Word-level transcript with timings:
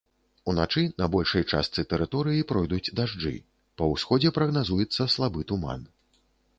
Уначы 0.53 0.83
на 1.01 1.07
большай 1.15 1.45
частцы 1.57 1.85
тэрыторыі 1.91 2.47
пройдуць 2.53 2.93
дажджы, 3.03 3.35
па 3.81 3.93
ўсходзе 3.95 4.29
прагназуецца 4.41 5.11
слабы 5.17 5.39
туман. 5.55 5.91